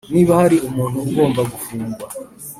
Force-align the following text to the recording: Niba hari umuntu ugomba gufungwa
Niba 0.13 0.31
hari 0.41 0.57
umuntu 0.69 0.97
ugomba 1.05 1.41
gufungwa 1.51 2.05